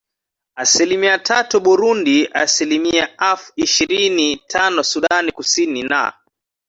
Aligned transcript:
asilimia 0.55 1.19
tatu 1.19 1.59
Burundi 1.59 2.27
asilimiaff 2.33 3.49
ishirini 3.55 4.35
na 4.35 4.41
tano 4.47 4.83
Sudan 4.83 5.31
Kusini 5.31 5.83
na 5.83 6.13